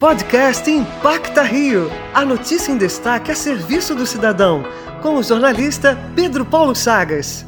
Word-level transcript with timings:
Podcast 0.00 0.70
Impacta 0.70 1.42
Rio. 1.42 1.90
A 2.14 2.24
notícia 2.24 2.70
em 2.70 2.78
destaque 2.78 3.32
a 3.32 3.34
serviço 3.34 3.96
do 3.96 4.06
cidadão. 4.06 4.62
Com 5.02 5.16
o 5.16 5.24
jornalista 5.24 5.98
Pedro 6.14 6.44
Paulo 6.44 6.72
Chagas. 6.72 7.44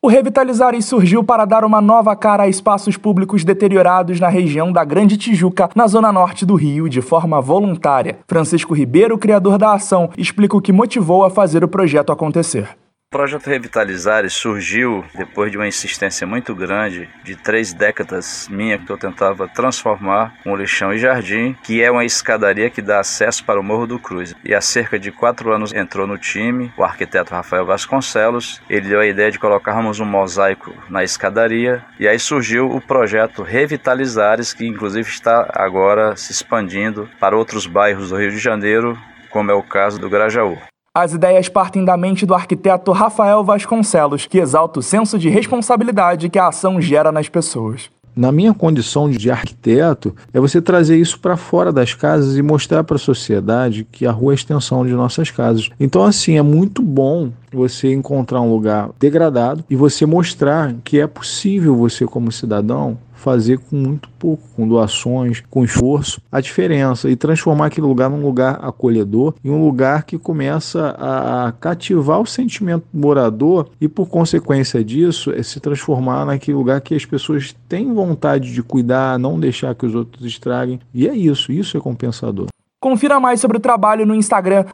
O 0.00 0.06
Revitalizares 0.06 0.84
surgiu 0.84 1.24
para 1.24 1.44
dar 1.44 1.64
uma 1.64 1.80
nova 1.80 2.14
cara 2.14 2.44
a 2.44 2.48
espaços 2.48 2.96
públicos 2.96 3.42
deteriorados 3.42 4.20
na 4.20 4.28
região 4.28 4.70
da 4.70 4.84
Grande 4.84 5.16
Tijuca, 5.16 5.68
na 5.74 5.88
zona 5.88 6.12
norte 6.12 6.46
do 6.46 6.54
Rio, 6.54 6.88
de 6.88 7.02
forma 7.02 7.40
voluntária. 7.40 8.20
Francisco 8.28 8.72
Ribeiro, 8.72 9.18
criador 9.18 9.58
da 9.58 9.72
ação, 9.72 10.10
explica 10.16 10.56
o 10.56 10.62
que 10.62 10.72
motivou 10.72 11.24
a 11.24 11.30
fazer 11.30 11.64
o 11.64 11.68
projeto 11.68 12.12
acontecer. 12.12 12.78
O 13.10 13.16
projeto 13.16 13.46
Revitalizares 13.46 14.34
surgiu 14.34 15.02
depois 15.14 15.50
de 15.50 15.56
uma 15.56 15.66
insistência 15.66 16.26
muito 16.26 16.54
grande 16.54 17.08
de 17.24 17.36
três 17.36 17.72
décadas 17.72 18.46
minha 18.50 18.78
que 18.78 18.92
eu 18.92 18.98
tentava 18.98 19.48
transformar 19.48 20.34
um 20.44 20.54
lixão 20.54 20.92
e 20.92 20.98
jardim, 20.98 21.56
que 21.64 21.82
é 21.82 21.90
uma 21.90 22.04
escadaria 22.04 22.68
que 22.68 22.82
dá 22.82 23.00
acesso 23.00 23.42
para 23.46 23.58
o 23.58 23.62
Morro 23.62 23.86
do 23.86 23.98
Cruz. 23.98 24.34
E 24.44 24.54
há 24.54 24.60
cerca 24.60 24.98
de 24.98 25.10
quatro 25.10 25.50
anos 25.50 25.72
entrou 25.72 26.06
no 26.06 26.18
time 26.18 26.70
o 26.76 26.84
arquiteto 26.84 27.32
Rafael 27.32 27.64
Vasconcelos. 27.64 28.60
Ele 28.68 28.90
deu 28.90 29.00
a 29.00 29.06
ideia 29.06 29.30
de 29.30 29.38
colocarmos 29.38 30.00
um 30.00 30.04
mosaico 30.04 30.74
na 30.90 31.02
escadaria 31.02 31.82
e 31.98 32.06
aí 32.06 32.18
surgiu 32.18 32.66
o 32.66 32.78
projeto 32.78 33.42
Revitalizares, 33.42 34.52
que 34.52 34.66
inclusive 34.66 35.08
está 35.08 35.50
agora 35.54 36.14
se 36.14 36.30
expandindo 36.30 37.08
para 37.18 37.34
outros 37.34 37.66
bairros 37.66 38.10
do 38.10 38.18
Rio 38.18 38.32
de 38.32 38.38
Janeiro, 38.38 38.98
como 39.30 39.50
é 39.50 39.54
o 39.54 39.62
caso 39.62 39.98
do 39.98 40.10
Grajaú. 40.10 40.58
As 41.00 41.12
ideias 41.12 41.48
partem 41.48 41.84
da 41.84 41.96
mente 41.96 42.26
do 42.26 42.34
arquiteto 42.34 42.90
Rafael 42.90 43.44
Vasconcelos, 43.44 44.26
que 44.26 44.38
exalta 44.38 44.80
o 44.80 44.82
senso 44.82 45.16
de 45.16 45.28
responsabilidade 45.28 46.28
que 46.28 46.40
a 46.40 46.48
ação 46.48 46.80
gera 46.80 47.12
nas 47.12 47.28
pessoas. 47.28 47.88
Na 48.16 48.32
minha 48.32 48.52
condição 48.52 49.08
de 49.08 49.30
arquiteto, 49.30 50.12
é 50.34 50.40
você 50.40 50.60
trazer 50.60 50.96
isso 50.96 51.20
para 51.20 51.36
fora 51.36 51.72
das 51.72 51.94
casas 51.94 52.36
e 52.36 52.42
mostrar 52.42 52.82
para 52.82 52.96
a 52.96 52.98
sociedade 52.98 53.86
que 53.92 54.04
a 54.04 54.10
rua 54.10 54.32
é 54.32 54.34
a 54.34 54.34
extensão 54.34 54.84
de 54.84 54.92
nossas 54.92 55.30
casas. 55.30 55.70
Então, 55.78 56.02
assim, 56.02 56.36
é 56.36 56.42
muito 56.42 56.82
bom 56.82 57.30
você 57.52 57.92
encontrar 57.94 58.40
um 58.40 58.50
lugar 58.50 58.90
degradado 58.98 59.64
e 59.70 59.76
você 59.76 60.04
mostrar 60.04 60.74
que 60.82 60.98
é 60.98 61.06
possível 61.06 61.76
você, 61.76 62.06
como 62.06 62.32
cidadão, 62.32 62.98
fazer 63.18 63.58
com 63.58 63.76
muito 63.76 64.08
pouco, 64.18 64.42
com 64.54 64.66
doações, 64.66 65.42
com 65.50 65.64
esforço, 65.64 66.20
a 66.30 66.40
diferença 66.40 67.10
e 67.10 67.16
transformar 67.16 67.66
aquele 67.66 67.86
lugar 67.86 68.08
num 68.08 68.22
lugar 68.22 68.58
acolhedor 68.62 69.34
e 69.42 69.50
um 69.50 69.62
lugar 69.62 70.04
que 70.04 70.16
começa 70.16 70.96
a 70.98 71.52
cativar 71.52 72.20
o 72.20 72.26
sentimento 72.26 72.84
do 72.92 73.00
morador 73.00 73.68
e, 73.80 73.88
por 73.88 74.08
consequência 74.08 74.82
disso, 74.84 75.32
é 75.32 75.42
se 75.42 75.60
transformar 75.60 76.24
naquele 76.24 76.56
lugar 76.56 76.80
que 76.80 76.94
as 76.94 77.04
pessoas 77.04 77.54
têm 77.68 77.92
vontade 77.92 78.52
de 78.52 78.62
cuidar, 78.62 79.18
não 79.18 79.38
deixar 79.38 79.74
que 79.74 79.84
os 79.84 79.94
outros 79.94 80.24
estraguem. 80.24 80.80
E 80.94 81.08
é 81.08 81.14
isso, 81.14 81.52
isso 81.52 81.76
é 81.76 81.80
compensador. 81.80 82.46
Confira 82.80 83.18
mais 83.18 83.40
sobre 83.40 83.56
o 83.56 83.60
trabalho 83.60 84.06
no 84.06 84.14
Instagram, 84.14 84.64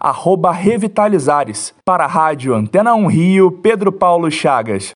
Revitalizares. 0.53 1.75
Para 1.87 2.05
a 2.05 2.09
Rádio 2.09 2.55
Antena 2.55 2.95
1 2.95 3.07
Rio, 3.07 3.51
Pedro 3.51 3.91
Paulo 3.91 4.31
Chagas. 4.31 4.93